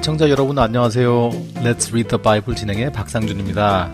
[0.00, 1.28] 애청자 여러분 안녕하세요.
[1.56, 3.92] Let's Read the Bible 진행의 박상준입니다.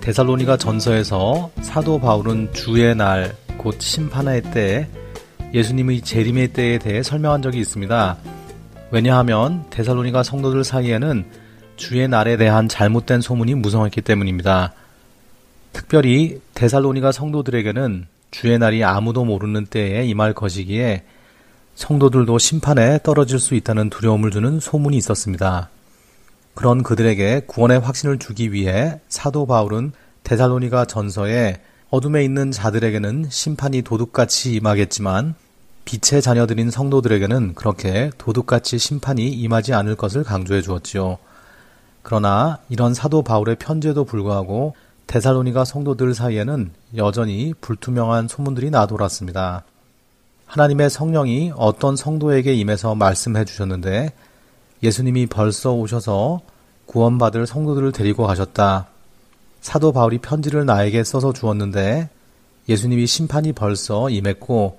[0.00, 4.86] 데살로니가 전서에서 사도 바울은 주의 날, 곧 심판의 때에
[5.52, 8.16] 예수님의 재림의 때에 대해 설명한 적이 있습니다.
[8.92, 11.24] 왜냐하면 데살로니가 성도들 사이에는
[11.74, 14.74] 주의 날에 대한 잘못된 소문이 무성했기 때문입니다.
[15.72, 21.02] 특별히 데살로니가 성도들에게는 주의 날이 아무도 모르는 때에 임할 것이기에
[21.76, 25.68] 성도들도 심판에 떨어질 수 있다는 두려움을 주는 소문이 있었습니다.
[26.54, 29.92] 그런 그들에게 구원의 확신을 주기 위해 사도 바울은
[30.24, 31.60] 데살로니가 전서에
[31.90, 35.34] 어둠에 있는 자들에게는 심판이 도둑같이 임하겠지만
[35.84, 41.18] 빛의 자녀들인 성도들에게는 그렇게 도둑같이 심판이 임하지 않을 것을 강조해 주었지요.
[42.02, 44.74] 그러나 이런 사도 바울의 편지에도 불구하고
[45.06, 49.64] 데살로니가 성도들 사이에는 여전히 불투명한 소문들이 나돌았습니다.
[50.46, 54.12] 하나님의 성령이 어떤 성도에게 임해서 말씀해 주셨는데
[54.82, 56.40] 예수님이 벌써 오셔서
[56.86, 58.86] 구원받을 성도들을 데리고 가셨다.
[59.60, 62.08] 사도 바울이 편지를 나에게 써서 주었는데
[62.68, 64.78] 예수님이 심판이 벌써 임했고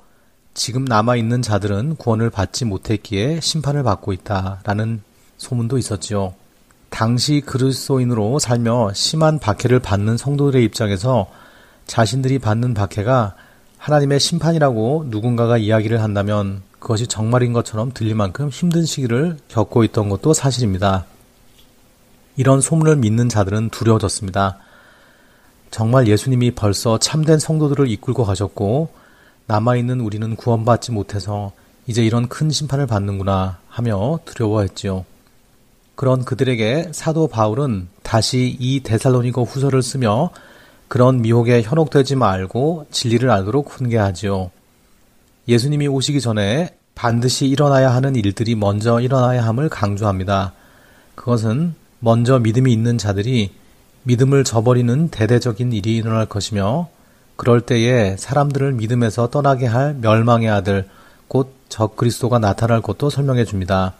[0.54, 4.62] 지금 남아있는 자들은 구원을 받지 못했기에 심판을 받고 있다.
[4.64, 5.02] 라는
[5.38, 6.34] 소문도 있었지요.
[6.90, 11.28] 당시 그리스도인으로 살며 심한 박해를 받는 성도들의 입장에서
[11.86, 13.36] 자신들이 받는 박해가
[13.78, 20.34] 하나님의 심판이라고 누군가가 이야기를 한다면 그것이 정말인 것처럼 들릴 만큼 힘든 시기를 겪고 있던 것도
[20.34, 21.06] 사실입니다.
[22.36, 24.58] 이런 소문을 믿는 자들은 두려워졌습니다.
[25.72, 28.90] 정말 예수님이 벌써 참된 성도들을 이끌고 가셨고
[29.48, 31.52] 남아있는 우리는 구원받지 못해서
[31.88, 35.06] 이제 이런 큰 심판을 받는구나 하며 두려워했지요.
[35.96, 40.30] 그런 그들에게 사도 바울은 다시 이 데살로니거 후서를 쓰며
[40.88, 44.52] 그런 미혹에 현혹되지 말고 진리를 알도록 훈계하지요.
[45.48, 50.54] 예수님이 오시기 전에 반드시 일어나야 하는 일들이 먼저 일어나야 함을 강조합니다.
[51.16, 53.52] 그것은 먼저 믿음이 있는 자들이
[54.04, 56.90] 믿음을 저버리는 대대적인 일이 일어날 것이며
[57.36, 60.88] 그럴 때에 사람들을 믿음에서 떠나게 할 멸망의 아들
[61.28, 63.94] 곧 적그리스도가 나타날 것도 설명해 줍니다.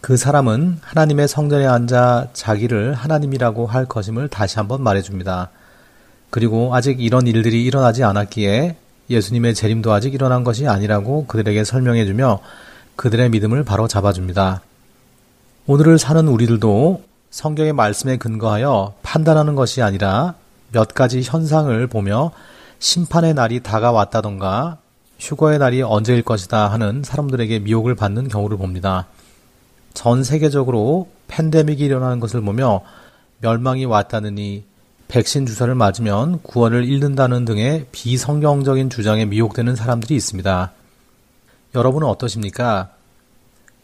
[0.00, 5.50] 그 사람은 하나님의 성전에 앉아 자기를 하나님이라고 할 것임을 다시 한번 말해 줍니다.
[6.34, 8.74] 그리고 아직 이런 일들이 일어나지 않았기에
[9.08, 12.40] 예수님의 재림도 아직 일어난 것이 아니라고 그들에게 설명해 주며
[12.96, 14.60] 그들의 믿음을 바로 잡아줍니다.
[15.68, 20.34] 오늘을 사는 우리들도 성경의 말씀에 근거하여 판단하는 것이 아니라
[20.72, 22.32] 몇 가지 현상을 보며
[22.80, 24.78] 심판의 날이 다가왔다던가
[25.20, 29.06] 휴거의 날이 언제일 것이다 하는 사람들에게 미혹을 받는 경우를 봅니다.
[29.92, 32.80] 전 세계적으로 팬데믹이 일어나는 것을 보며
[33.38, 34.73] 멸망이 왔다느니
[35.14, 40.72] 백신 주사를 맞으면 구원을 잃는다는 등의 비성경적인 주장에 미혹되는 사람들이 있습니다.
[41.76, 42.90] 여러분은 어떠십니까?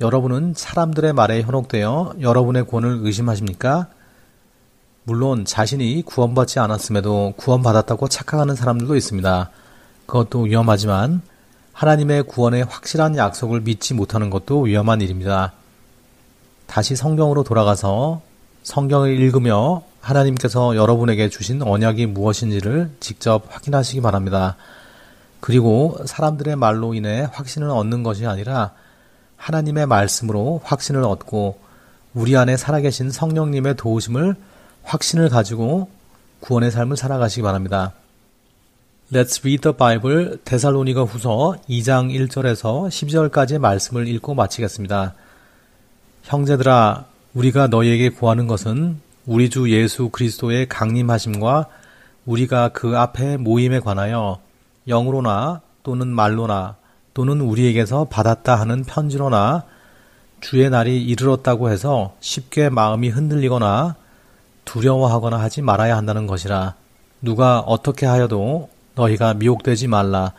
[0.01, 3.87] 여러분은 사람들의 말에 현혹되어 여러분의 구원을 의심하십니까?
[5.05, 9.51] 물론 자신이 구원받지 않았음에도 구원받았다고 착각하는 사람들도 있습니다.
[10.07, 11.23] 그것도 위험하지만
[11.73, 15.53] 하나님의 구원의 확실한 약속을 믿지 못하는 것도 위험한 일입니다.
[16.67, 18.21] 다시 성경으로 돌아가서
[18.65, 24.57] 성경을 읽으며 하나님께서 여러분에게 주신 언약이 무엇인지를 직접 확인하시기 바랍니다.
[25.41, 28.73] 그리고 사람들의 말로 인해 확신을 얻는 것이 아니라
[29.37, 31.59] 하나님의 말씀으로 확신을 얻고
[32.15, 34.35] 우리 안에 살아계신 성령님의 도우심을
[34.83, 35.89] 확신을 가지고
[36.41, 37.93] 구원의 삶을 살아가시기 바랍니다.
[39.13, 45.15] Let's read the Bible 데살로니가 후서 2장 1절에서 12절까지의 말씀을 읽고 마치겠습니다.
[46.23, 51.67] 형제들아 우리가 너희에게 구하는 것은 우리 주 예수 그리스도의 강림하심과
[52.27, 54.41] 우리가 그 앞에 모임에 관하여
[54.89, 56.77] 영으로나 또는 말로나
[57.13, 59.65] 또는 우리에게서 받았다 하는 편지로나
[60.41, 63.97] 주의 날이 이르렀다고 해서 쉽게 마음이 흔들리거나
[64.65, 66.75] 두려워하거나 하지 말아야 한다는 것이라.
[67.21, 70.33] 누가 어떻게 하여도 너희가 미혹되지 말라.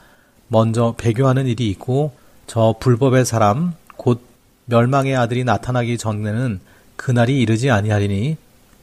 [0.47, 2.13] 먼저 배교하는 일이 있고
[2.47, 4.21] 저 불법의 사람 곧
[4.65, 6.59] 멸망의 아들이 나타나기 전에는
[6.95, 8.37] 그날이 이르지 아니하리니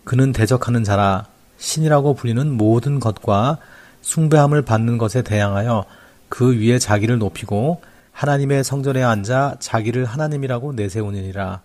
[0.08, 1.26] 그는 대적하는 자라
[1.58, 3.58] 신이라고 불리는 모든 것과
[4.00, 5.84] 숭배함을 받는 것에 대항하여
[6.30, 7.82] 그 위에 자기를 높이고
[8.12, 11.60] 하나님의 성전에 앉아 자기를 하나님이라고 내세우느니라.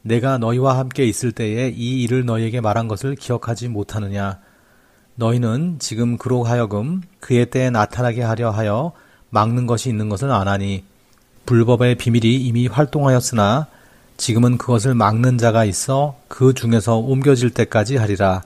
[0.00, 4.38] 내가 너희와 함께 있을 때에 이 일을 너희에게 말한 것을 기억하지 못하느냐.
[5.16, 8.92] 너희는 지금 그로 하여금 그의 때에 나타나게 하려 하여
[9.28, 10.84] 막는 것이 있는 것을 아나니
[11.44, 13.66] 불법의 비밀이 이미 활동하였으나
[14.16, 18.42] 지금은 그것을 막는 자가 있어 그 중에서 옮겨질 때까지 하리라.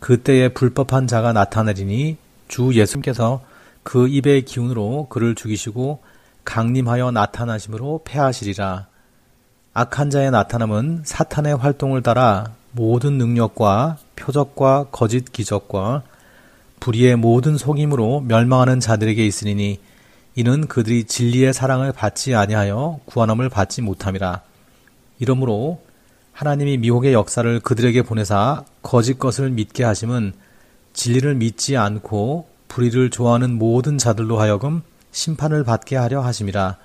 [0.00, 2.16] 그때에 불법한 자가 나타내리니
[2.48, 3.42] 주 예수께서
[3.82, 6.00] 그 입의 기운으로 그를 죽이시고
[6.44, 8.86] 강림하여 나타나심으로 패하시리라.
[9.74, 16.02] 악한 자의 나타남은 사탄의 활동을 따라 모든 능력과 표적과 거짓 기적과
[16.80, 19.80] 불의의 모든 속임으로 멸망하는 자들에게 있으리니
[20.36, 24.42] 이는 그들이 진리의 사랑을 받지 아니하여 구원함을 받지 못함이라.
[25.18, 25.80] 이러므로
[26.32, 30.32] 하나님이 미혹의 역사를 그들에게 보내사 거짓 것을 믿게 하심은
[30.92, 36.76] 진리를 믿지 않고 불의를 좋아하는 모든 자들로 하여금 심판을 받게 하려 하심이라.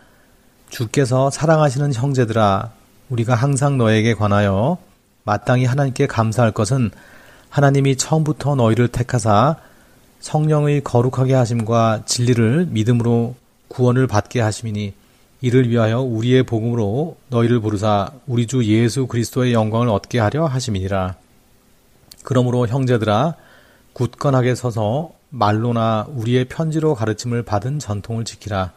[0.69, 2.71] 주께서 사랑하시는 형제들아,
[3.09, 4.79] 우리가 항상 너에게 관하여
[5.23, 6.89] 마땅히 하나님께 감사할 것은
[7.49, 9.57] 하나님이 처음부터 너희를 택하사
[10.19, 13.35] 성령의 거룩하게 하심과 진리를 믿음으로
[13.67, 14.93] 구원을 받게 하심이니
[15.43, 21.15] 이를 위하여 우리의 복음으로 너희를 부르사 우리 주 예수 그리스도의 영광을 얻게 하려 하심이니라.
[22.23, 23.35] 그러므로 형제들아
[23.91, 28.71] 굳건하게 서서 말로나 우리의 편지로 가르침을 받은 전통을 지키라.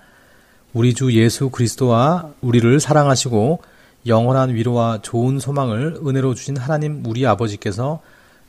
[0.75, 3.61] 우리 주 예수 그리스도와 우리를 사랑하시고
[4.09, 8.01] 영원한 위로와 좋은 소망을 은혜로 주신 하나님 우리 아버지께서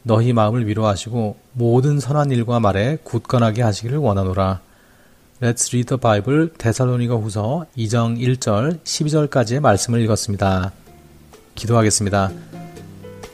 [0.01, 4.61] 너희 마음을 위로하시고 모든 선한 일과 말에 굳건하게 하시기를 원하노라.
[5.39, 10.71] Let's read the Bible 데살로니가 후서 2장 1절 12절까지의 말씀을 읽었습니다.
[11.53, 12.31] 기도하겠습니다.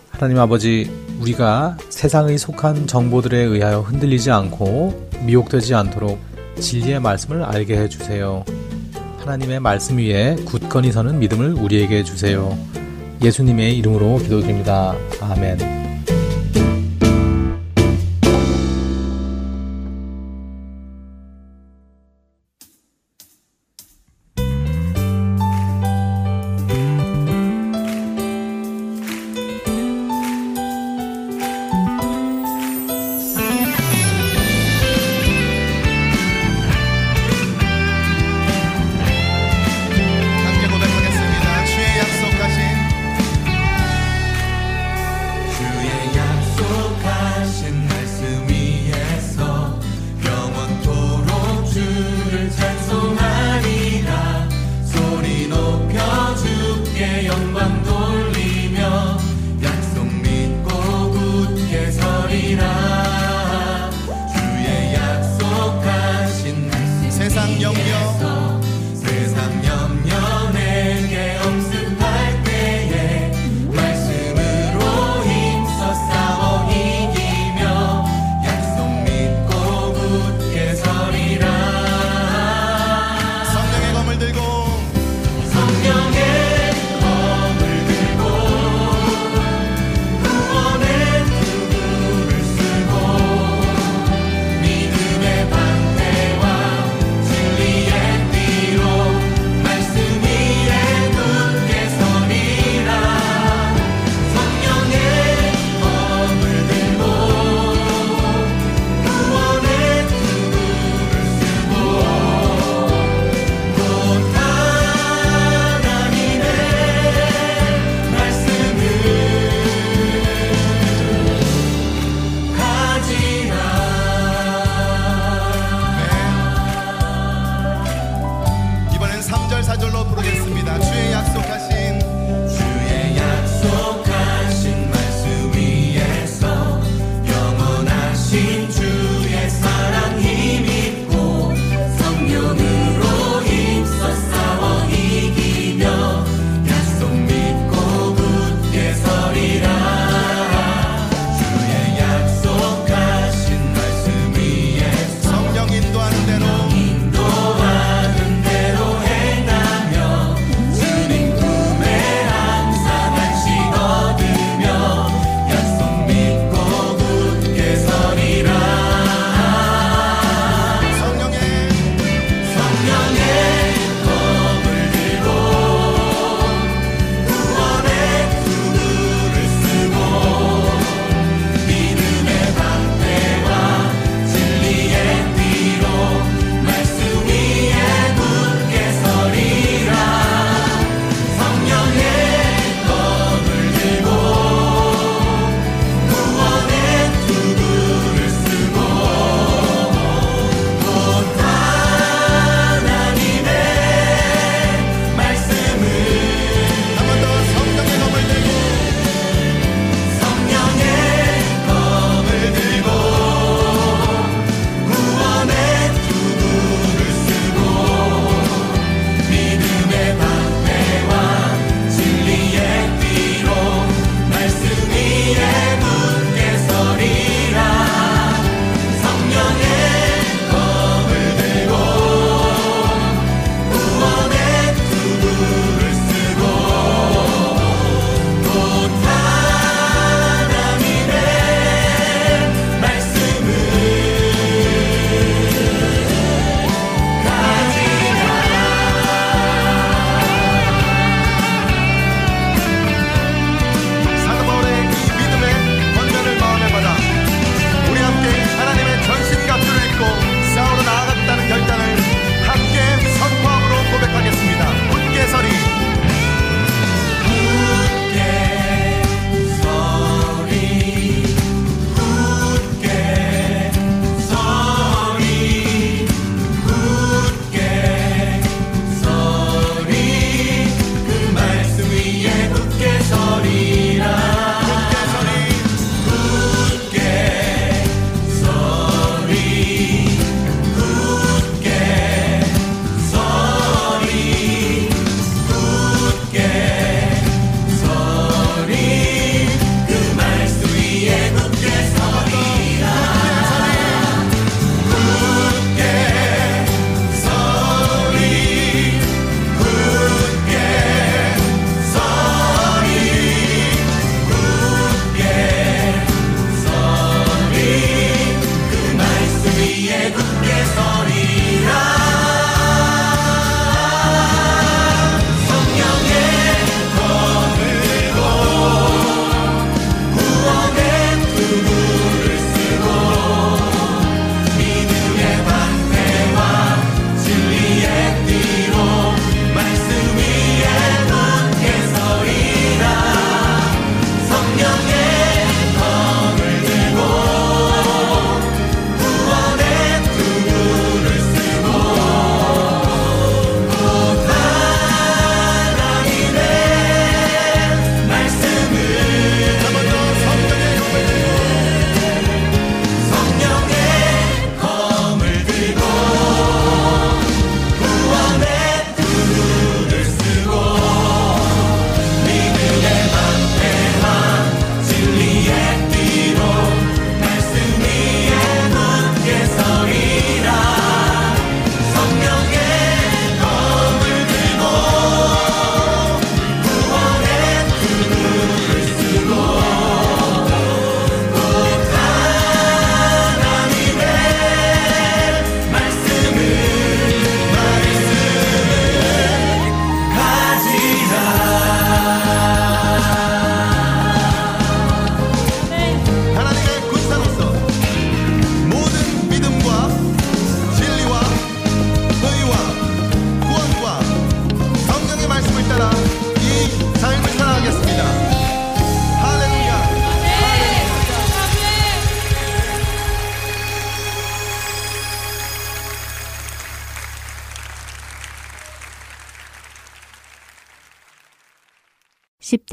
[0.09, 0.91] 하나님 아버지,
[1.21, 6.19] 우리가 세상의 속한 정보들에 의하여 흔들리지 않고 미혹되지 않도록
[6.59, 8.43] 진리의 말씀을 알게 해 주세요.
[9.19, 12.57] 하나님의 말씀 위에 굳건히 서는 믿음을 우리에게 주세요.
[13.21, 14.93] 예수님의 이름으로 기도드립니다.
[15.21, 15.82] 아멘.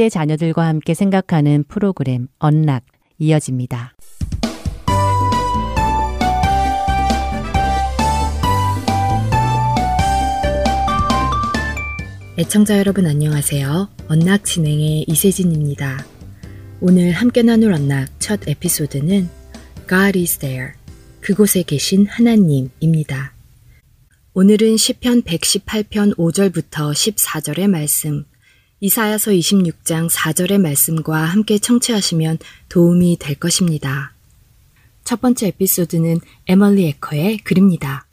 [0.01, 2.85] 10대 자녀들과 함께 생각하는 프로그램 언락
[3.19, 3.95] 이어집니다.
[12.39, 13.91] 애청자 여러분 안녕하세요.
[14.09, 16.07] 언락 진행의 이세진입니다.
[16.81, 19.29] 오늘 함께 나눌 언락 첫 에피소드는
[19.87, 20.73] God is there.
[21.21, 23.35] 그곳에 계신 하나님입니다.
[24.33, 28.25] 오늘은 시편 118편 5절부터 14절의 말씀,
[28.83, 32.39] 이사야서 26장 4절의 말씀과 함께 청취하시면
[32.71, 34.15] 도움이 될 것입니다.
[35.05, 38.07] 첫 번째 에피소드는 에멀리 에커의 글입니다.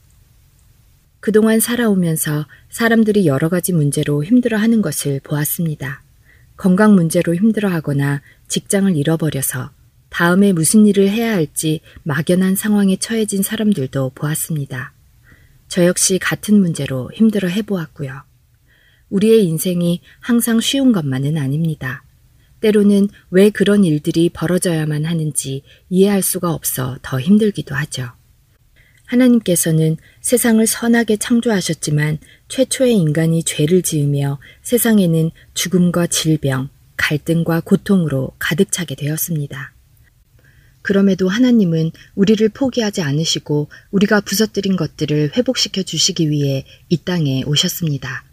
[1.22, 6.02] 그동안 살아오면서 사람들이 여러 가지 문제로 힘들어 하는 것을 보았습니다.
[6.58, 9.70] 건강 문제로 힘들어 하거나 직장을 잃어버려서
[10.10, 14.92] 다음에 무슨 일을 해야 할지 막연한 상황에 처해진 사람들도 보았습니다.
[15.70, 18.27] 저 역시 같은 문제로 힘들어 해보았고요.
[19.10, 22.04] 우리의 인생이 항상 쉬운 것만은 아닙니다.
[22.60, 28.12] 때로는 왜 그런 일들이 벌어져야만 하는지 이해할 수가 없어 더 힘들기도 하죠.
[29.06, 32.18] 하나님께서는 세상을 선하게 창조하셨지만
[32.50, 39.74] 최초의 인간이 죄를 지으며 세상에는 죽음과 질병, 갈등과 고통으로 가득 차게 되었습니다.
[40.82, 48.27] 그럼에도 하나님은 우리를 포기하지 않으시고 우리가 부서뜨린 것들을 회복시켜 주시기 위해 이 땅에 오셨습니다.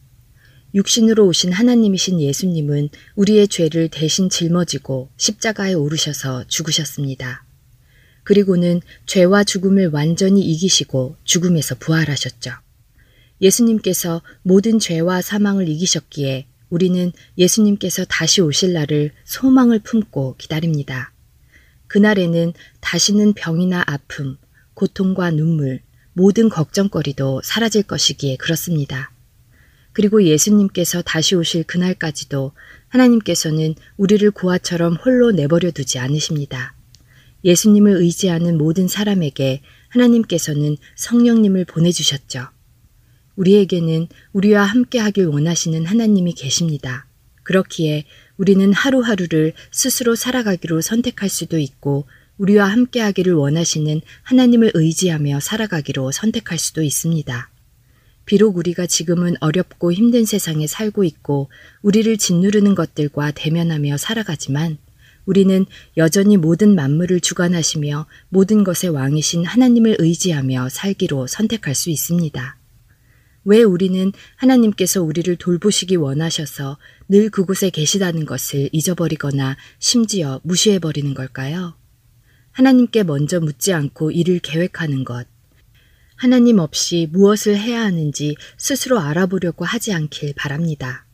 [0.75, 7.45] 육신으로 오신 하나님이신 예수님은 우리의 죄를 대신 짊어지고 십자가에 오르셔서 죽으셨습니다.
[8.25, 12.51] 그리고는 죄와 죽음을 완전히 이기시고 죽음에서 부활하셨죠.
[13.41, 21.13] 예수님께서 모든 죄와 사망을 이기셨기에 우리는 예수님께서 다시 오실 날을 소망을 품고 기다립니다.
[21.87, 24.39] 그날에는 다시는 병이나 아픔,
[24.73, 25.83] 고통과 눈물,
[26.15, 29.14] 모든 걱정거리도 사라질 것이기에 그렇습니다.
[29.95, 32.53] 그리고 예수님께서 다시 오실 그날까지도
[32.89, 36.75] 하나님께서는 우리를 고아처럼 홀로 내버려 두지 않으십니다.
[37.45, 42.49] 예수님을 의지하는 모든 사람에게 하나님께서는 성령님을 보내주셨죠.
[43.37, 47.07] 우리에게는 우리와 함께 하길 원하시는 하나님이 계십니다.
[47.45, 48.05] 그렇기에
[48.37, 52.07] 우리는 하루하루를 스스로 살아가기로 선택할 수도 있고
[52.39, 57.54] 우리와 함께 하기를 원하시는 하나님을 의지하며 살아가기로 선택할 수도 있습니다.
[58.25, 61.51] 비록 우리가 지금은 어렵고 힘든 세상에 살고 있고
[61.83, 64.79] 우리를 짓누르는 것들과 대면하며 살아가지만
[65.27, 65.65] 우리는
[65.97, 72.59] 여전히 모든 만물을 주관하시며 모든 것의 왕이신 하나님을 의지하며 살기로 선택할 수 있습니다.
[73.47, 81.77] 왜 우리는 하나님께서 우리를 돌보시기 원하셔서 늘 그곳에 계시다는 것을 잊어버리거나 심지어 무시해버리는 걸까요?
[82.53, 85.27] 하나님께 먼저 묻지 않고 일을 계획하는 것.
[86.17, 91.07] 하나님 없이 무엇을 해야 하는지 스스로 알아보려고 하지 않길 바랍니다.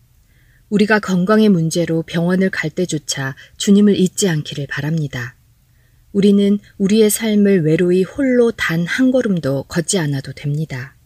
[0.68, 5.36] 우리가 건강의 문제로 병원을 갈 때조차 주님을 잊지 않기를 바랍니다.
[6.12, 10.96] 우리는 우리의 삶을 외로이 홀로 단 한 걸음도 걷지 않아도 됩니다.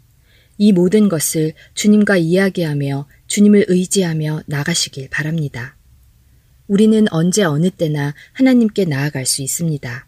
[0.56, 5.76] 이 모든 것을 주님과 이야기하며 주님을 의지하며 나가시길 바랍니다.
[6.66, 10.06] 우리는 언제 어느 때나 하나님께 나아갈 수 있습니다.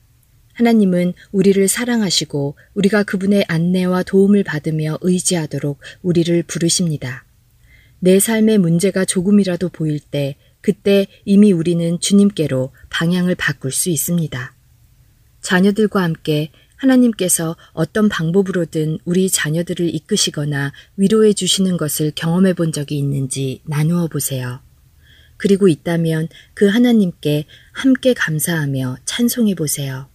[0.57, 7.25] 하나님은 우리를 사랑하시고 우리가 그분의 안내와 도움을 받으며 의지하도록 우리를 부르십니다.
[7.99, 14.55] 내 삶의 문제가 조금이라도 보일 때 그때 이미 우리는 주님께로 방향을 바꿀 수 있습니다.
[15.43, 23.61] 자녀들과 함께 하나님께서 어떤 방법으로든 우리 자녀들을 이끄시거나 위로해 주시는 것을 경험해 본 적이 있는지
[23.65, 24.61] 나누어 보세요.
[25.37, 30.09] 그리고 있다면 그 하나님께 함께 감사하며 찬송해 보세요.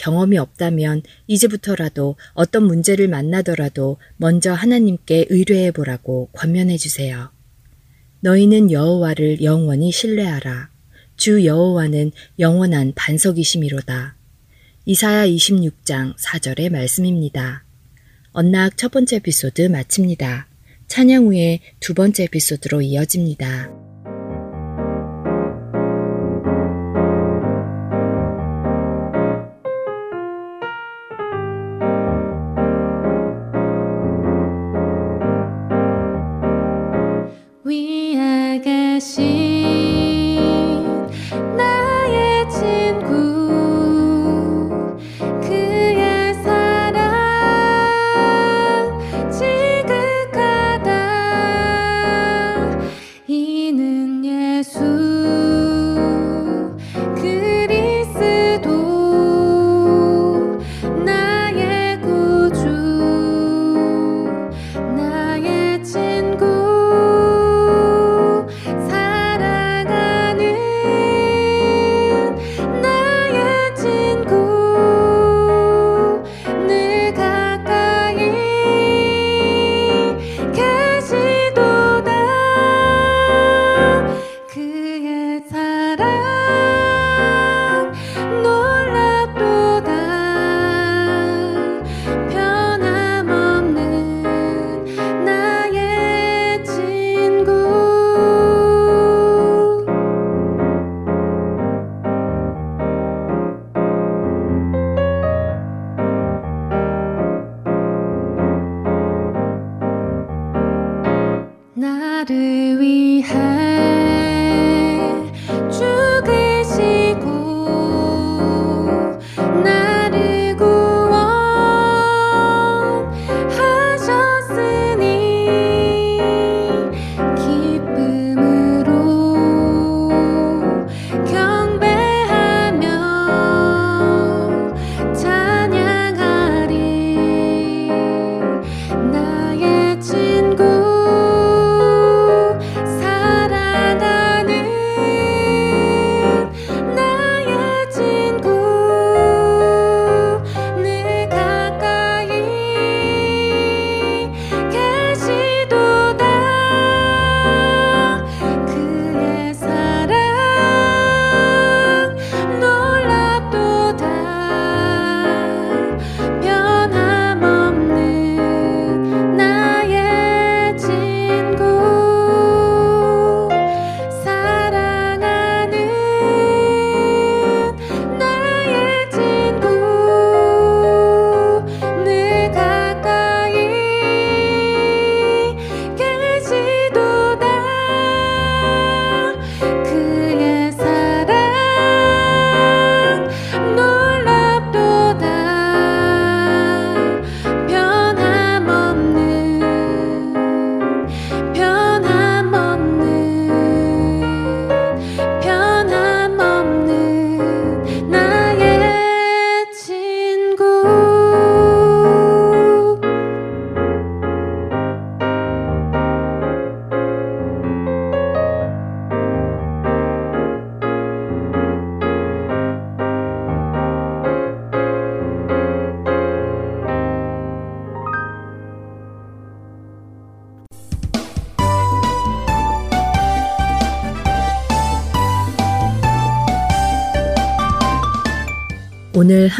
[0.00, 7.30] 경험이 없다면 이제부터라도 어떤 문제를 만나더라도 먼저 하나님께 의뢰해 보라고 권면해 주세요.
[8.20, 10.70] 너희는 여호와를 영원히 신뢰하라.
[11.16, 14.16] 주 여호와는 영원한 반석이심이로다.
[14.86, 17.64] 이사야 26장 4절의 말씀입니다.
[18.32, 20.46] 언락 첫 번째 에피소드 마칩니다.
[20.88, 23.89] 찬양 후에 두 번째 에피소드로 이어집니다.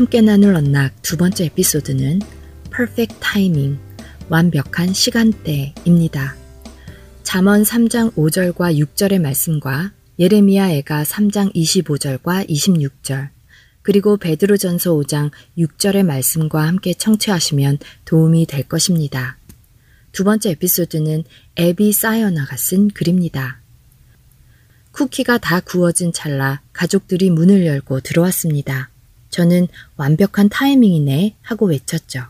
[0.01, 2.21] 함께 나눌 언락 두 번째 에피소드는
[2.75, 3.79] Perfect Timing,
[4.31, 6.37] 완벽한 시간대입니다.
[7.23, 13.29] 잠언 3장 5절과 6절의 말씀과 예레미야 애가 3장 25절과 26절,
[13.83, 19.37] 그리고 베드로전서 5장 6절의 말씀과 함께 청취하시면 도움이 될 것입니다.
[20.13, 21.25] 두 번째 에피소드는
[21.57, 23.61] 에비 사이어나가 쓴 글입니다.
[24.93, 28.89] 쿠키가 다 구워진 찰나 가족들이 문을 열고 들어왔습니다.
[29.31, 32.23] 저는 완벽한 타이밍이네 하고 외쳤죠.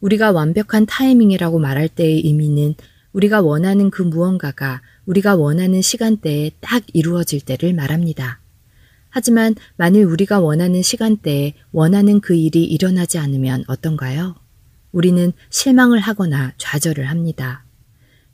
[0.00, 2.74] 우리가 완벽한 타이밍이라고 말할 때의 의미는
[3.12, 8.40] 우리가 원하는 그 무언가가 우리가 원하는 시간대에 딱 이루어질 때를 말합니다.
[9.10, 14.36] 하지만 만일 우리가 원하는 시간대에 원하는 그 일이 일어나지 않으면 어떤가요?
[14.92, 17.64] 우리는 실망을 하거나 좌절을 합니다.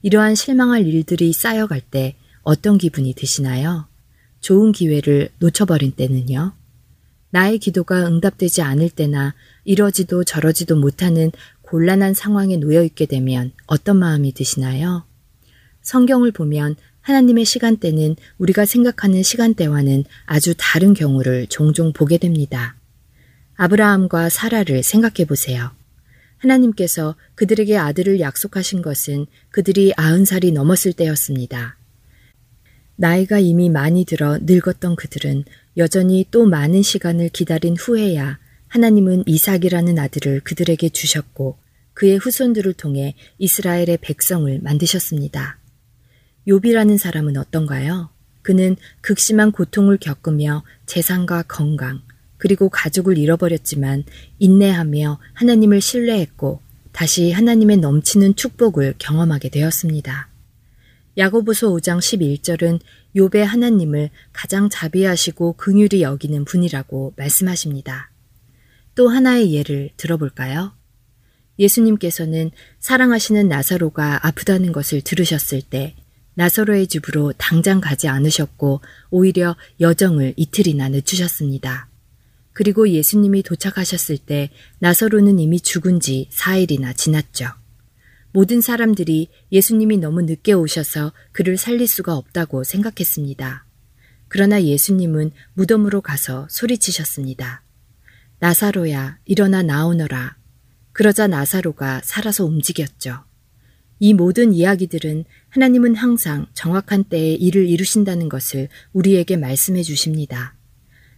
[0.02, 3.88] 이러한 실망할 일들이 쌓여갈 때 어떤 기분이 드시나요?
[4.40, 6.52] 좋은 기회를 놓쳐버린 때는요?
[7.36, 14.32] 나의 기도가 응답되지 않을 때나 이러지도 저러지도 못하는 곤란한 상황에 놓여 있게 되면 어떤 마음이
[14.32, 15.04] 드시나요?
[15.82, 22.74] 성경을 보면 하나님의 시간대는 우리가 생각하는 시간대와는 아주 다른 경우를 종종 보게 됩니다.
[23.56, 25.72] 아브라함과 사라를 생각해 보세요.
[26.38, 31.76] 하나님께서 그들에게 아들을 약속하신 것은 그들이 아흔 살이 넘었을 때였습니다.
[32.96, 35.44] 나이가 이미 많이 들어 늙었던 그들은
[35.76, 41.58] 여전히 또 많은 시간을 기다린 후에야 하나님은 이삭이라는 아들을 그들에게 주셨고
[41.92, 45.58] 그의 후손들을 통해 이스라엘의 백성을 만드셨습니다.
[46.48, 48.10] 욥이라는 사람은 어떤가요?
[48.42, 52.02] 그는 극심한 고통을 겪으며 재산과 건강,
[52.38, 54.04] 그리고 가족을 잃어버렸지만
[54.38, 56.60] 인내하며 하나님을 신뢰했고
[56.92, 60.28] 다시 하나님의 넘치는 축복을 경험하게 되었습니다.
[61.18, 62.80] 야고보서 5장 11절은
[63.14, 68.10] 욥의 하나님을 가장 자비하시고 긍휼히 여기는 분이라고 말씀하십니다.
[68.94, 70.72] 또 하나의 예를 들어볼까요?
[71.58, 72.50] 예수님께서는
[72.80, 75.94] 사랑하시는 나사로가 아프다는 것을 들으셨을 때
[76.34, 81.88] 나사로의 집으로 당장 가지 않으셨고 오히려 여정을 이틀이나 늦추셨습니다.
[82.52, 84.50] 그리고 예수님이 도착하셨을 때
[84.80, 87.46] 나사로는 이미 죽은 지 4일이나 지났죠.
[88.36, 93.64] 모든 사람들이 예수님이 너무 늦게 오셔서 그를 살릴 수가 없다고 생각했습니다.
[94.28, 97.62] 그러나 예수님은 무덤으로 가서 소리치셨습니다.
[98.38, 100.36] 나사로야, 일어나 나오너라.
[100.92, 103.24] 그러자 나사로가 살아서 움직였죠.
[104.00, 110.54] 이 모든 이야기들은 하나님은 항상 정확한 때에 일을 이루신다는 것을 우리에게 말씀해 주십니다.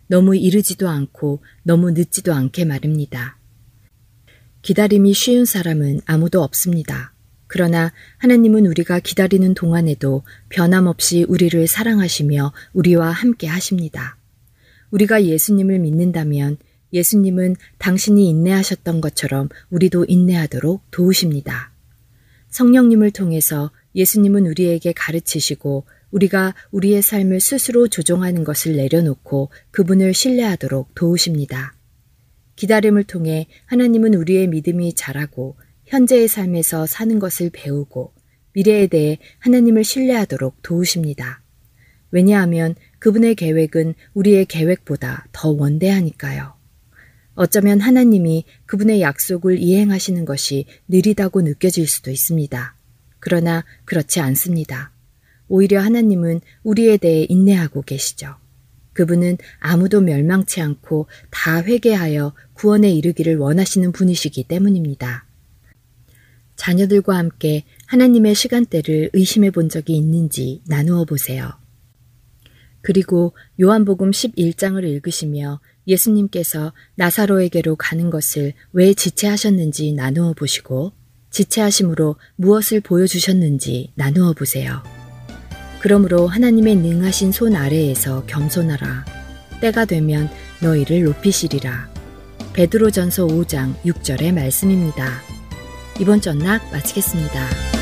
[0.06, 3.37] 너무 이르지도 않고 너무 늦지도 않게 말입니다.
[4.62, 7.12] 기다림이 쉬운 사람은 아무도 없습니다.
[7.46, 14.16] 그러나 하나님은 우리가 기다리는 동안에도 변함없이 우리를 사랑하시며 우리와 함께 하십니다.
[14.90, 16.58] 우리가 예수님을 믿는다면
[16.92, 21.72] 예수님은 당신이 인내하셨던 것처럼 우리도 인내하도록 도우십니다.
[22.50, 31.74] 성령님을 통해서 예수님은 우리에게 가르치시고 우리가 우리의 삶을 스스로 조종하는 것을 내려놓고 그분을 신뢰하도록 도우십니다.
[32.58, 38.12] 기다림을 통해 하나님은 우리의 믿음이 자라고 현재의 삶에서 사는 것을 배우고
[38.52, 41.40] 미래에 대해 하나님을 신뢰하도록 도우십니다.
[42.10, 46.54] 왜냐하면 그분의 계획은 우리의 계획보다 더 원대하니까요.
[47.34, 52.74] 어쩌면 하나님이 그분의 약속을 이행하시는 것이 느리다고 느껴질 수도 있습니다.
[53.20, 54.90] 그러나 그렇지 않습니다.
[55.46, 58.34] 오히려 하나님은 우리에 대해 인내하고 계시죠.
[58.98, 65.26] 그분은 아무도 멸망치 않고 다 회개하여 구원에 이르기를 원하시는 분이시기 때문입니다.
[66.56, 71.52] 자녀들과 함께 하나님의 시간대를 의심해 본 적이 있는지 나누어 보세요.
[72.80, 80.92] 그리고 요한복음 11장을 읽으시며 예수님께서 나사로에게로 가는 것을 왜 지체하셨는지 나누어 보시고
[81.30, 84.82] 지체하심으로 무엇을 보여주셨는지 나누어 보세요.
[85.80, 89.04] 그러므로 하나님의 능하신 손 아래에서 겸손하라.
[89.60, 90.28] 때가 되면
[90.60, 91.97] 너희를 높이시리라.
[92.52, 95.22] 베드로전서 5장 6절의 말씀입니다.
[96.00, 97.77] 이번 전락 마치겠습니다.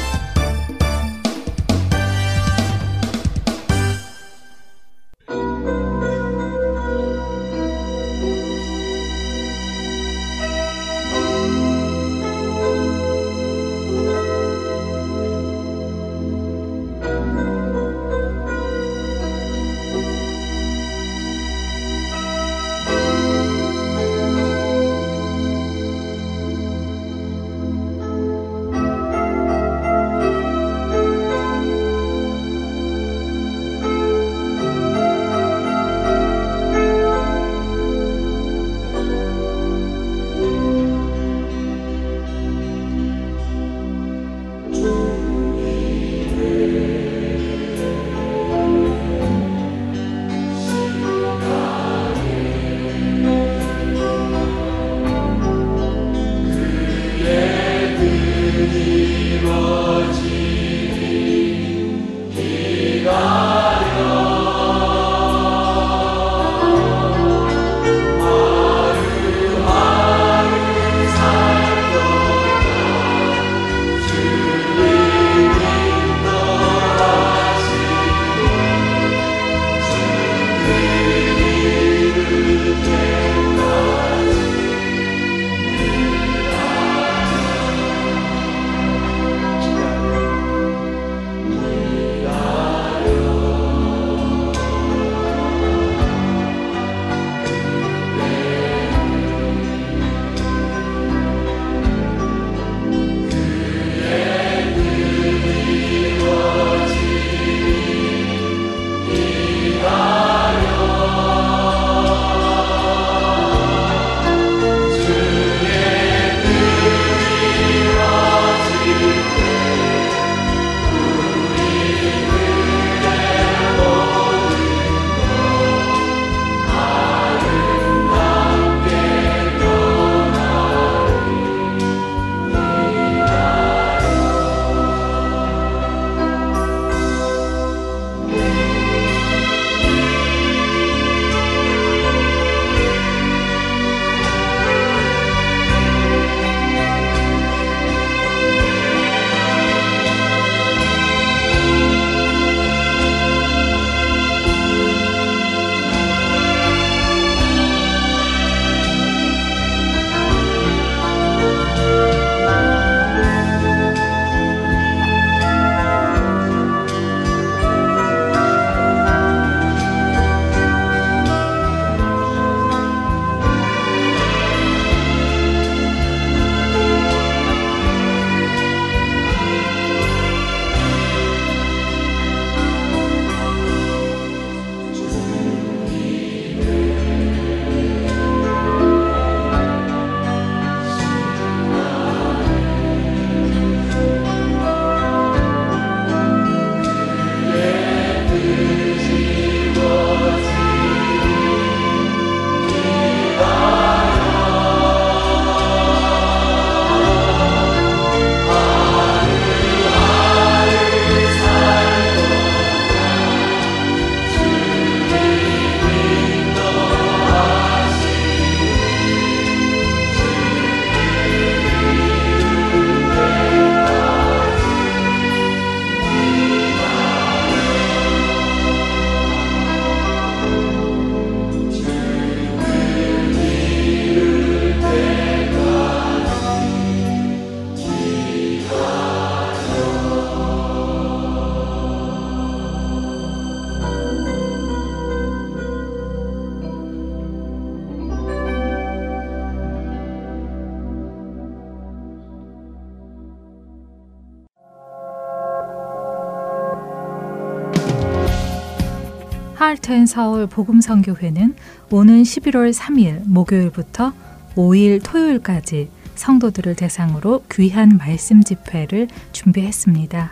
[260.07, 261.55] 할트앤서울 복음선교회는
[261.91, 264.13] 오는 11월 3일 목요일부터
[264.55, 270.31] 5일 토요일까지 성도들을 대상으로 귀한 말씀 집회를 준비했습니다.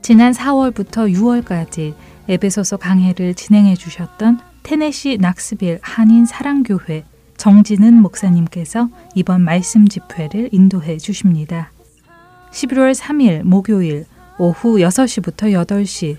[0.00, 1.94] 지난 4월부터 6월까지
[2.28, 7.04] 에베소서 강해를 진행해 주셨던 테네시 낙스빌 한인 사랑교회
[7.36, 11.70] 정진은 목사님께서 이번 말씀 집회를 인도해 주십니다.
[12.52, 14.06] 11월 3일 목요일
[14.38, 16.16] 오후 6시부터 8시,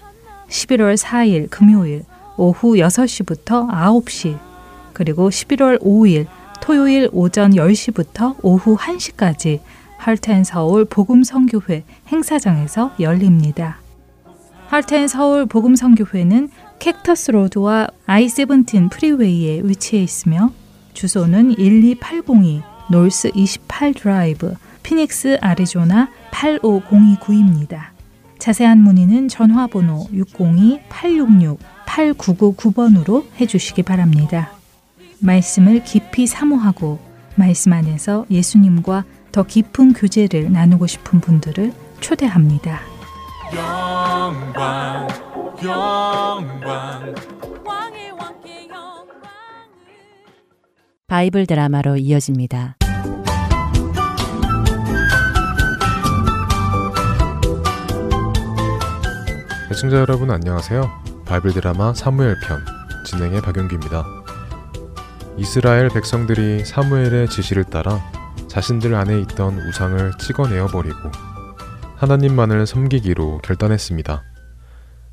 [0.50, 2.04] 11월 4일 금요일
[2.38, 4.38] 오후 6시부터 9시,
[4.94, 6.28] 그리고 11월 5일
[6.62, 9.60] 토요일 오전 10시부터 오후 1시까지
[9.98, 13.78] Heart and Soul 복음 선교회 행사장에서 열립니다.
[14.68, 16.50] Heart and Soul 복음 선교회는
[16.80, 20.52] Cactus Road와 I-17 Freeway에 위치해 있으며
[20.94, 27.88] 주소는 12802 North 28 드라이브 피닉스 아리조나 85029입니다.
[28.38, 30.08] 자세한 문의는 전화번호
[31.96, 34.52] 602-866-8999번으로 해주시기 바랍니다.
[35.20, 37.00] 말씀을 깊이 사모하고
[37.36, 42.82] 말씀 안에서 예수님과 더 깊은 교제를 나누고 싶은 분들을 초대합니다.
[43.54, 45.08] 영광,
[45.64, 47.16] 영광,
[51.08, 52.78] 바이블 드라마로 이어집니다.
[59.72, 61.05] 애청자 여러분 안녕하세요.
[61.26, 62.64] 바이블 드라마 사무엘 편
[63.06, 64.06] 진행의 박용규입니다.
[65.38, 68.00] 이스라엘 백성들이 사무엘의 지시를 따라
[68.48, 71.12] 자신들 안에 있던 우상을 찍어내어 버리고
[71.96, 74.24] 하나님만을 섬기기로 결단했습니다.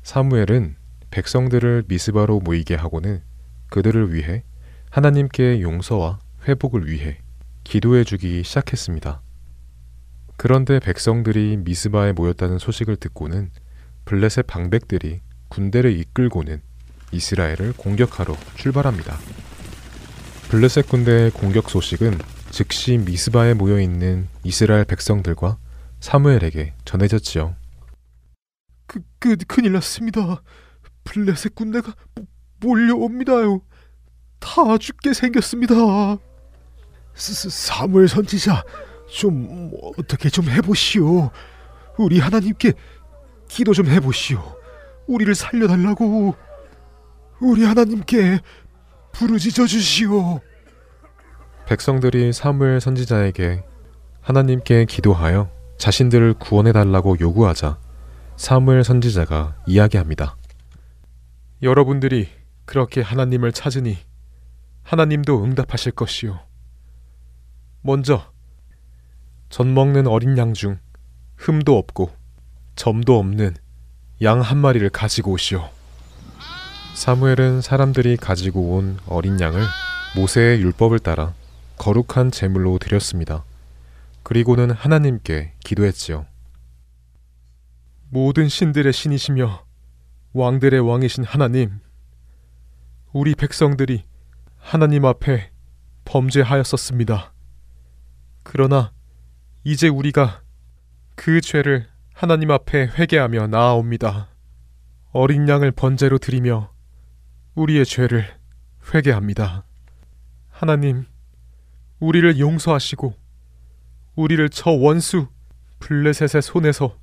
[0.03, 0.75] 사무엘은
[1.09, 3.21] 백성들을 미스바로 모이게 하고는
[3.69, 4.43] 그들을 위해
[4.91, 7.17] 하나님께 용서와 회복을 위해
[7.63, 9.21] 기도해 주기 시작했습니다.
[10.37, 13.49] 그런데 백성들이 미스바에 모였다는 소식을 듣고는
[14.05, 15.21] 블레셋 방백들이
[15.53, 16.61] 군대를 이끌고는
[17.11, 19.17] 이스라엘을 공격하러 출발합니다.
[20.49, 22.17] 블레셋 군대의 공격 소식은
[22.49, 25.57] 즉시 미스바에 모여 있는 이스라엘 백성들과
[25.99, 27.55] 사무엘에게 전해졌지요.
[28.87, 30.41] 그, 그 큰일 났습니다.
[31.03, 31.93] 블레셋 군대가
[32.59, 33.61] 몰려옵니다요.
[34.39, 35.75] 다 죽게 생겼습니다.
[37.13, 38.63] 스, 사무엘 선지자,
[39.07, 41.29] 좀 어떻게 좀 해보시오.
[41.97, 42.73] 우리 하나님께
[43.47, 44.62] 기도 좀 해보시오.
[45.07, 46.35] 우리를 살려달라고.
[47.39, 48.39] 우리 하나님께
[49.11, 50.39] 부르짖어 주시오.
[51.67, 53.63] 백성들이 사무엘 선지자에게
[54.21, 57.77] 하나님께 기도하여 자신들을 구원해 달라고 요구하자
[58.37, 60.35] 사무엘 선지자가 이야기합니다.
[61.61, 62.29] 여러분들이
[62.65, 63.97] 그렇게 하나님을 찾으니
[64.83, 66.39] 하나님도 응답하실 것이요.
[67.81, 68.31] 먼저
[69.49, 70.79] 전 먹는 어린 양 중
[71.37, 72.09] 흠도 없고
[72.75, 73.55] 점도 없는
[74.21, 75.69] 양 한 마리를 가지고 오시오.
[76.95, 79.63] 사무엘은 사람들이 가지고 온 어린 양을
[80.15, 81.33] 모세의 율법을 따라
[81.77, 83.43] 거룩한 제물로 드렸습니다.
[84.21, 86.25] 그리고는 하나님께 기도했지요.
[88.09, 89.65] 모든 신들의 신이시며
[90.33, 91.79] 왕들의 왕이신 하나님,
[93.11, 94.03] 우리 백성들이
[94.59, 95.49] 하나님 앞에
[96.05, 97.33] 범죄하였었습니다.
[98.43, 98.91] 그러나
[99.63, 100.41] 이제 우리가
[101.15, 104.29] 그 죄를 하나님 앞에 회개하며 나아옵니다.
[105.11, 106.71] 어린 양을 번제로 드리며
[107.55, 108.25] 우리의 죄를
[108.93, 109.65] 회개합니다.
[110.49, 111.05] 하나님,
[111.99, 113.13] 우리를 용서하시고
[114.15, 115.27] 우리를 저 원수
[115.79, 116.97] 블레셋의 손에서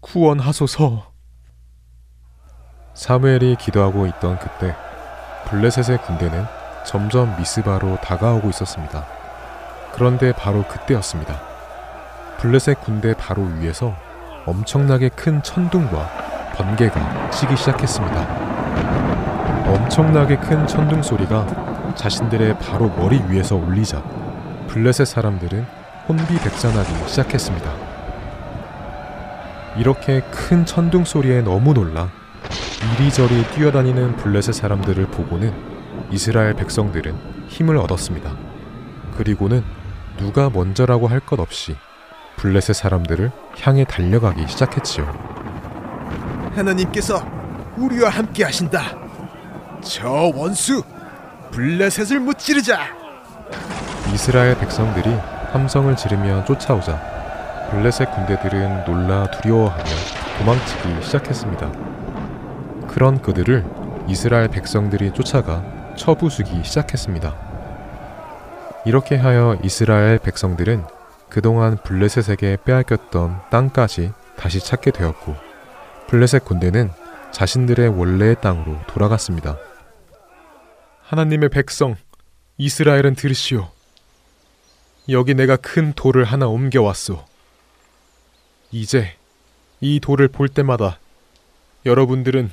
[0.00, 1.12] 구원하소서.
[2.94, 4.74] 사무엘이 기도하고 있던 그때
[5.46, 6.44] 블레셋의 군대는
[6.86, 9.06] 점점 미스바로 다가오고 있었습니다.
[9.92, 11.40] 그런데 바로 그때였습니다.
[12.38, 13.96] 블레셋 군대 바로 위에서
[14.46, 16.08] 엄청나게 큰 천둥과
[16.56, 19.64] 번개가 치기 시작했습니다.
[19.66, 24.02] 엄청나게 큰 천둥 소리가 자신들의 바로 머리 위에서 울리자
[24.68, 25.66] 블레셋 사람들은
[26.08, 27.72] 혼비백산하기 시작했습니다.
[29.78, 32.08] 이렇게 큰 천둥 소리에 너무 놀라
[32.98, 35.54] 이리저리 뛰어다니는 블레셋 사람들을 보고는
[36.10, 37.16] 이스라엘 백성들은
[37.48, 38.30] 힘을 얻었습니다.
[39.16, 39.64] 그리고는
[40.18, 41.76] 누가 먼저라고 할 것 없이
[42.36, 43.30] 블레셋 사람들을
[43.62, 45.04] 향해 달려가기 시작했지요.
[46.54, 47.24] 하나님께서
[47.76, 48.96] 우리와 함께 하신다.
[49.82, 50.82] 저 원수
[51.50, 52.86] 블레셋을 무찌르자.
[54.12, 55.10] 이스라엘 백성들이
[55.52, 59.84] 함성을 지르며 쫓아오자 블레셋 군대들은 놀라 두려워하며
[60.38, 61.72] 도망치기 시작했습니다.
[62.88, 63.64] 그런 그들을
[64.08, 65.64] 이스라엘 백성들이 쫓아가
[65.96, 67.34] 처부수기 시작했습니다.
[68.84, 70.84] 이렇게 하여 이스라엘 백성들은
[71.34, 75.34] 그동안 블레셋에게 빼앗겼던 땅까지 다시 찾게 되었고
[76.06, 76.92] 블레셋 군대는
[77.32, 79.58] 자신들의 원래의 땅으로 돌아갔습니다.
[81.02, 81.96] 하나님의 백성
[82.56, 83.68] 이스라엘은 들으시오.
[85.08, 87.24] 여기 내가 큰 돌을 하나 옮겨왔소.
[88.70, 89.16] 이제
[89.80, 91.00] 이 돌을 볼 때마다
[91.84, 92.48] 여러분들은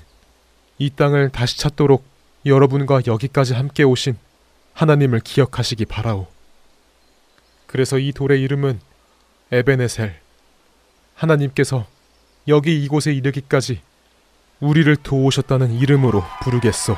[0.80, 2.04] 이 땅을 다시 찾도록
[2.48, 4.18] 여러분과 여기까지 함께 오신
[4.74, 6.31] 하나님을 기억하시기 바라오.
[7.72, 8.82] 그래서 이 돌의 이름은
[9.52, 10.20] 에베네셀.
[11.16, 11.88] 하나님께서
[12.50, 13.82] 여기 이곳에 이르기까지
[14.60, 16.98] 우리를 도우셨다는 이름으로 부르겠소.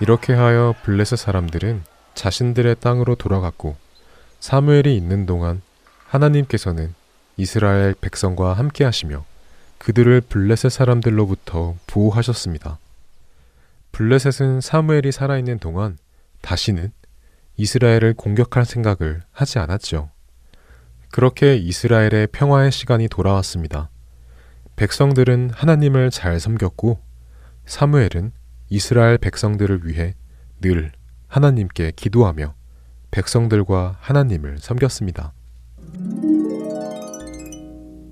[0.00, 1.84] 이렇게 하여 블레셋 사람들은
[2.14, 3.76] 자신들의 땅으로 돌아갔고
[4.40, 5.62] 사무엘이 있는 동안
[6.06, 6.94] 하나님께서는
[7.36, 9.24] 이스라엘 백성과 함께 하시며
[9.78, 12.78] 그들을 블레셋 사람들로부터 보호하셨습니다.
[13.92, 15.98] 블레셋은 사무엘이 살아있는 동안
[16.40, 16.92] 다시는
[17.58, 20.10] 이스라엘을 공격할 생각을 하지 않았죠.
[21.10, 23.90] 그렇게 이스라엘의 평화의 시간이 돌아왔습니다.
[24.76, 27.00] 백성들은 하나님을 잘 섬겼고
[27.66, 28.30] 사무엘은
[28.70, 30.14] 이스라엘 백성들을 위해
[30.60, 30.92] 늘
[31.26, 32.54] 하나님께 기도하며
[33.10, 35.32] 백성들과 하나님을 섬겼습니다.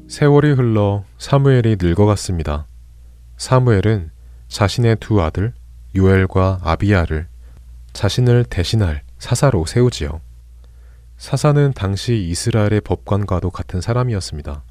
[0.09, 2.67] 세월이 흘러 사무엘이 늙어갔습니다.
[3.37, 4.11] 사무엘은
[4.49, 5.55] 자신의 두 아들
[5.95, 7.29] 요엘과 아비야를
[7.93, 10.21] 자신을 대신할 사사로 세우지요.
[11.17, 14.63] 사사는 당시 이스라엘의 법관과도 같은 사람이었습니다.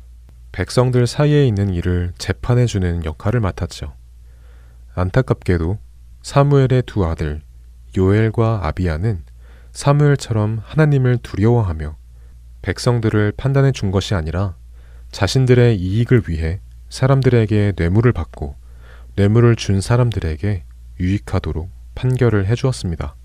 [0.51, 3.93] 백성들 사이에 있는 일을 재판해주는 역할을 맡았죠.
[4.93, 5.79] 안타깝게도
[6.21, 7.41] 사무엘의 두 아들
[7.97, 9.23] 요엘과 아비야는
[9.71, 11.97] 사무엘처럼 하나님을 두려워하며
[12.61, 14.55] 백성들을 판단해 준 것이 아니라
[15.11, 18.55] 자신들의 이익을 위해 사람들에게 뇌물을 받고
[19.15, 20.63] 뇌물을 준 사람들에게
[20.99, 23.15] 유익하도록 판결을 해 주었습니다.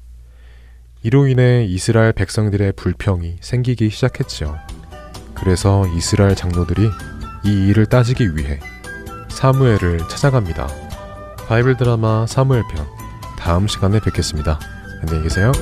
[1.03, 4.59] 이로 인해 이스라엘 백성들의 불평이 생기기 시작했죠.
[5.34, 6.90] 그래서 이스라엘 장로들이
[7.44, 8.61] 이 일을 따지기 위해
[9.30, 10.68] 사무엘을 찾아갑니다.
[11.48, 12.86] 바이블 드라마 사무엘 편
[13.38, 14.61] 다음 시간에 뵙겠습니다.
[15.01, 15.53] 안녕히 계세요.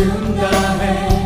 [0.00, 1.19] 온 마음 다해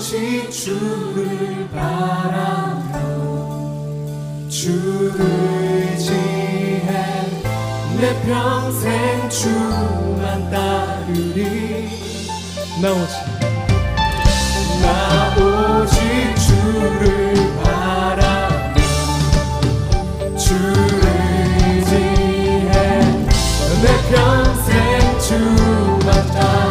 [0.00, 2.90] 오직 주를 바라며
[4.48, 6.88] 주 의지해
[8.00, 11.90] 내 평생 주만 따르리.
[12.80, 13.14] 나 오직
[14.80, 18.80] 나 오직 주를 바라며
[20.34, 21.04] 주를
[21.76, 22.72] 의지해
[23.82, 26.69] 내 평생 주만 따르리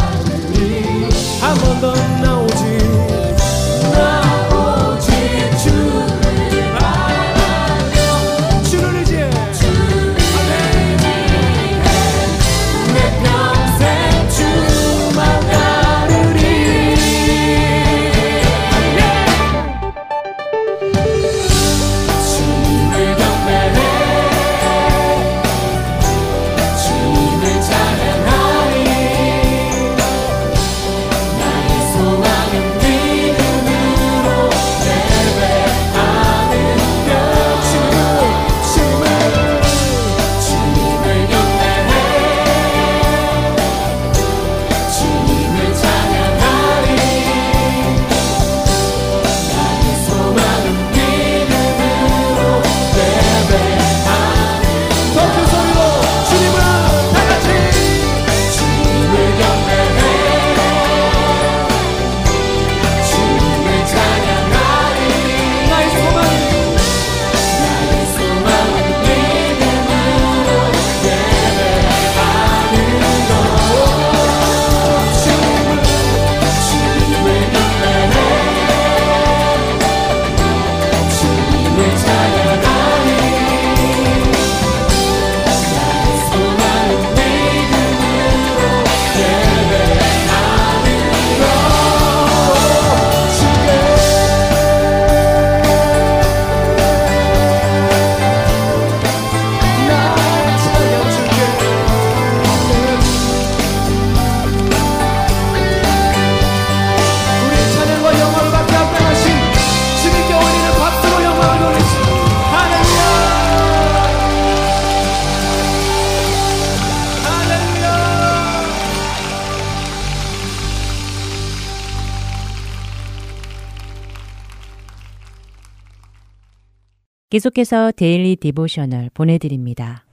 [127.31, 130.03] 계속해서 Daily Devotional 보내드립니다.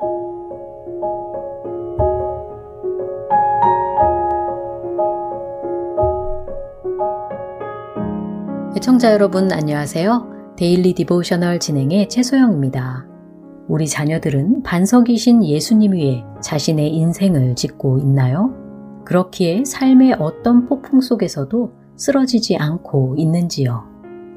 [8.76, 10.54] 애청자 여러분 안녕하세요.
[10.58, 13.06] Daily Devotional 진행의 최소영입니다.
[13.66, 18.52] 우리 자녀들은 반석이신 예수님 위에 자신의 인생을 짓고 있나요?
[19.06, 23.84] 그렇기에 삶의 어떤 폭풍 속에서도 쓰러지지 않고 있는지요?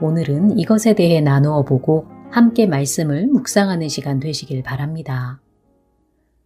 [0.02, 5.42] 오늘은 이것에 대해 나누어 보고 함께 말씀을 묵상하는 시간 되시길 바랍니다.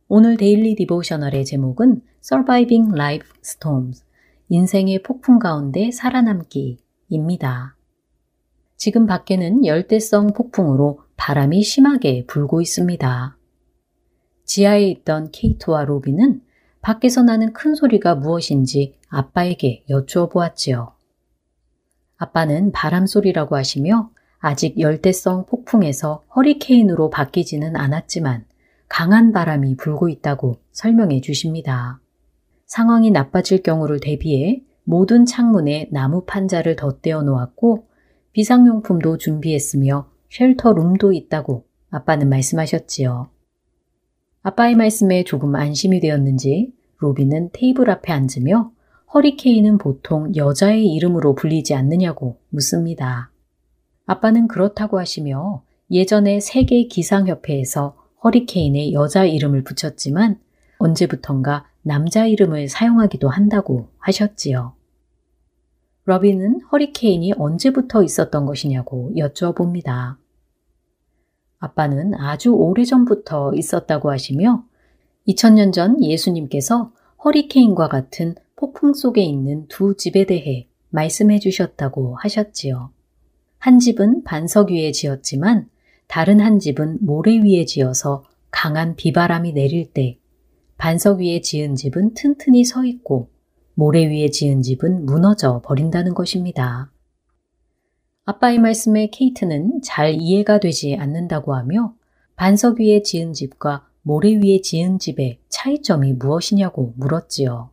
[0.07, 4.05] 오늘 Daily Devotional의 제목은 Surviving Life Storms,
[4.47, 7.75] 인생의 폭풍 가운데 살아남기입니다.
[8.77, 13.37] 지금 밖에는 열대성 폭풍으로 바람이 심하게 불고 있습니다.
[14.45, 16.41] 지하에 있던 케이트와 로비는
[16.81, 20.93] 밖에서 나는 큰 소리가 무엇인지 아빠에게 여쭈어 보았지요.
[22.15, 24.12] 아빠는 바람 소리라고 하시며
[24.45, 28.43] 아직 열대성 폭풍에서 허리케인으로 바뀌지는 않았지만
[28.89, 32.01] 강한 바람이 불고 있다고 설명해 주십니다.
[32.65, 37.87] 상황이 나빠질 경우를 대비해 모든 창문에 나무 판자를 덧대어 놓았고
[38.33, 43.29] 비상용품도 준비했으며 쉘터룸도 있다고 아빠는 말씀하셨지요.
[44.41, 48.73] 아빠의 말씀에 조금 안심이 되었는지 로비는 테이블 앞에 앉으며
[49.13, 53.32] 허리케인은 보통 여자의 이름으로 불리지 않느냐고 묻습니다.
[54.05, 60.39] 아빠는 그렇다고 하시며 예전에 세계 기상협회에서 허리케인에 여자 이름을 붙였지만
[60.77, 64.73] 언제부턴가 남자 이름을 사용하기도 한다고 하셨지요.
[66.05, 70.17] 러비는 허리케인이 언제부터 있었던 것이냐고 여쭈어봅니다.
[71.59, 74.65] 아빠는 아주 오래전부터 있었다고 하시며
[75.27, 76.91] 2000년 전 예수님께서
[77.23, 82.91] 허리케인과 같은 폭풍 속에 있는 두 집에 대해 말씀해 주셨다고 하셨지요.
[83.63, 85.69] 한 집은 반석 위에 지었지만
[86.07, 90.19] 다른 한 집은 모래 위에 지어서 강한 비바람이 내릴 때
[90.77, 93.29] 반석 위에 지은 집은 튼튼히 서 있고
[93.73, 96.91] 모래 위에 지은 집은 무너져 버린다는 것입니다.
[98.25, 101.95] 아빠의 말씀에 케이트는 잘 이해가 되지 않는다고 하며
[102.35, 107.69] 반석 위에 지은 집과 모래 위에 지은 집의 차이점이 무엇이냐고 물었지요.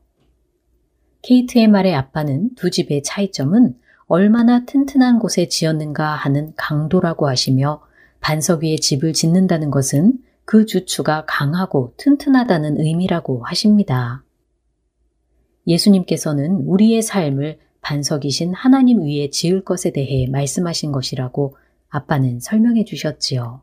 [1.22, 3.74] 케이트의 말에 아빠는 두 집의 차이점은
[4.13, 7.81] 얼마나 튼튼한 곳에 지었는가 하는 강도라고 하시며
[8.19, 14.25] 반석 위에 집을 짓는다는 것은 그 주추가 강하고 튼튼하다는 의미라고 하십니다.
[15.69, 21.57] 예수님께서는 우리의 삶을 반석이신 하나님 위에 지을 것에 대해 말씀하신 것이라고
[21.89, 23.61] 아빠는 설명해 주셨지요.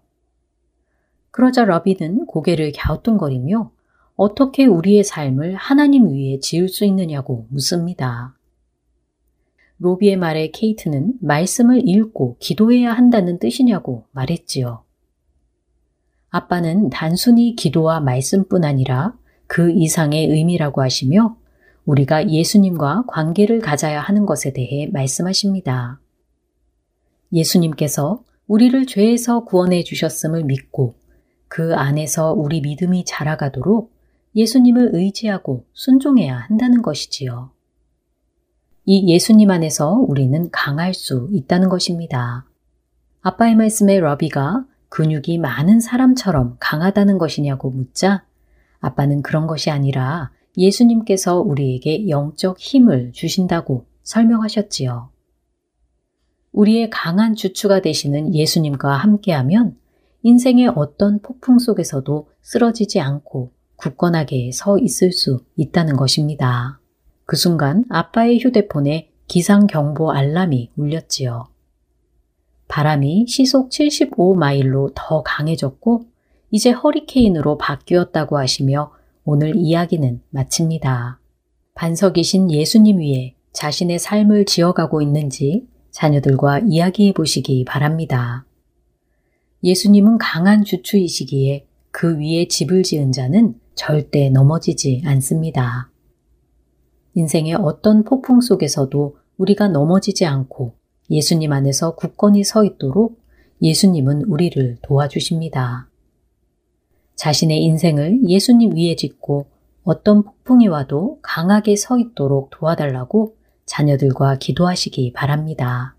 [1.32, 3.70] 그러자 러비는 고개를 갸우뚱거리며
[4.16, 8.37] 어떻게 우리의 삶을 하나님 위에 지을 수 있느냐고 묻습니다.
[9.80, 14.84] 로비의 말에 케이트는 말씀을 읽고 기도해야 한다는 뜻이냐고 말했지요.
[16.30, 21.38] 아빠는 단순히 기도와 말씀뿐 아니라 그 이상의 의미라고 하시며
[21.86, 26.00] 우리가 예수님과 관계를 가져야 하는 것에 대해 말씀하십니다.
[27.32, 30.96] 예수님께서 우리를 죄에서 구원해 주셨음을 믿고
[31.48, 33.94] 그 안에서 우리 믿음이 자라가도록
[34.36, 37.52] 예수님을 의지하고 순종해야 한다는 것이지요.
[38.90, 42.46] 이 예수님 안에서 우리는 강할 수 있다는 것입니다.
[43.22, 48.24] 아빠의 말씀에 러비가 근육이 많은 사람처럼 강하다는 것이냐고 묻자
[48.80, 55.10] 아빠는 그런 것이 아니라 예수님께서 우리에게 영적 힘을 주신다고 설명하셨지요.
[56.54, 59.76] 우리의 강한 주추가 되시는 예수님과 함께하면
[60.24, 66.80] 인생의 어떤 폭풍 속에서도 쓰러지지 않고 굳건하게 서 있을 수 있다는 것입니다.
[67.28, 71.50] 그 순간 아빠의 휴대폰에 기상경보 알람이 울렸지요.
[72.70, 76.06] 바람이 시속 75마일로 더 강해졌고
[76.52, 78.94] 이제 허리케인으로 바뀌었다고 하시며
[79.26, 81.20] 오늘 이야기는 마칩니다.
[81.76, 88.46] 반석이신 예수님 위에 자신의 삶을 지어가고 있는지 자녀들과 이야기해 보시기 바랍니다.
[89.66, 95.90] 예수님은 강한 주추이시기에 그 위에 집을 지은 자는 절대 넘어지지 않습니다.
[97.18, 100.74] 인생의 어떤 폭풍 속에서도 우리가 넘어지지 않고
[101.10, 103.20] 예수님 안에서 굳건히 서 있도록
[103.60, 105.90] 예수님은 우리를 도와주십니다.
[107.16, 109.48] 자신의 인생을 예수님 위에 짓고
[109.82, 115.96] 어떤 폭풍이 와도 강하게 서 있도록 도와달라고 자녀들과 기도하시기 바랍니다.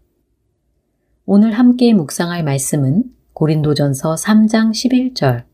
[1.27, 3.03] 오늘 함께 묵상할 말씀은
[3.33, 5.47] 고린도전서 3장 11절.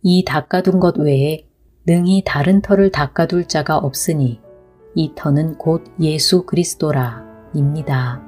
[0.00, 1.46] 이 닦아둔 것 외에
[1.84, 4.40] 능히 다른 터를 닦아둘 자가 없으니
[4.94, 7.24] 이 터는 곧 예수 그리스도라
[7.54, 8.22] 입니다.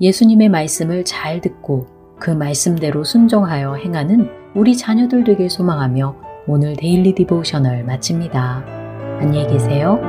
[0.00, 1.86] 예수님의 말씀을 잘 듣고
[2.18, 6.16] 그 말씀대로 순종하여 행하는 우리 자녀들 되길 소망하며
[6.46, 8.64] 오늘 Daily Devotional 마칩니다.
[9.20, 10.00] 안녕히 계세요.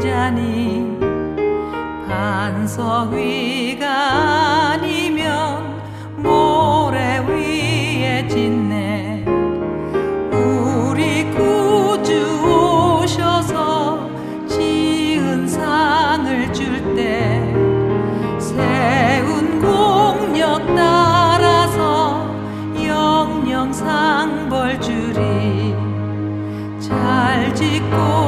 [0.00, 0.96] 자니
[2.08, 5.82] 반석 위가 아니면
[6.16, 9.24] 모래 위에 짓네.
[10.32, 14.08] 우리 구주 오셔서
[14.48, 17.42] 지은 상을 줄 때
[18.38, 22.26] 세운 공력 따라서
[22.76, 25.74] 영영 상 벌 주리
[26.80, 28.27] 잘 짓고